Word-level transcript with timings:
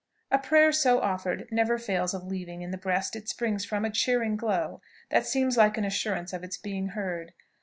A 0.31 0.39
prayer 0.39 0.71
so 0.71 0.99
offered 0.99 1.47
never 1.51 1.77
fails 1.77 2.15
of 2.15 2.23
leaving 2.25 2.63
in 2.63 2.71
the 2.71 2.77
breast 2.79 3.15
it 3.15 3.29
springs 3.29 3.63
from 3.65 3.85
a 3.85 3.91
cheering 3.91 4.35
glow, 4.35 4.81
that 5.11 5.27
seems 5.27 5.57
like 5.57 5.77
an 5.77 5.85
assurance 5.85 6.33
of 6.33 6.43
its 6.43 6.57
being 6.57 6.87
heard. 6.97 7.33